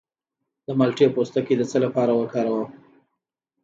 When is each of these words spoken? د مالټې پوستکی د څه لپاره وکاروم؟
د 0.65 0.67
مالټې 0.79 1.07
پوستکی 1.15 1.53
د 1.57 1.61
څه 1.71 1.77
لپاره 1.85 2.11
وکاروم؟ 2.15 2.67